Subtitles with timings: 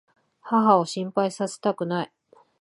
[0.41, 2.11] 母を心配させたくない。